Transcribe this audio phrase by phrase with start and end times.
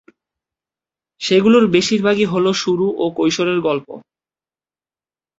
[1.21, 3.87] সেগুলোর বেশিরভাগই হল শুরু ও কৈশোরের গল্প।